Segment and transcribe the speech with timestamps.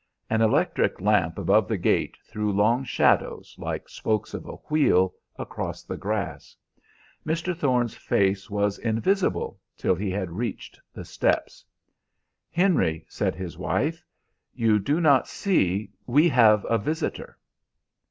[0.31, 5.83] An electric lamp above the gate threw long shadows, like spokes of a wheel, across
[5.83, 6.57] the grass.
[7.23, 7.55] Mr.
[7.55, 11.63] Thorne's face was invisible till he had reached the steps.
[12.49, 14.03] "Henry," said his wife,
[14.55, 17.37] "you do not see we have a visitor."